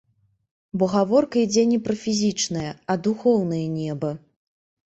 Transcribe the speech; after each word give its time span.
Бо 0.81 0.85
гаворка 0.93 1.43
ідзе 1.45 1.65
не 1.73 1.77
пра 1.87 1.95
фізічнае, 2.05 2.71
а 2.95 2.99
духоўнае 3.09 3.63
неба. 3.79 4.09